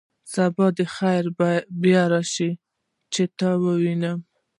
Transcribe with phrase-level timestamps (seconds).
[0.03, 1.31] او سبا له خیره
[1.81, 2.51] بیا راشه،
[3.13, 4.13] چې تا ووینو.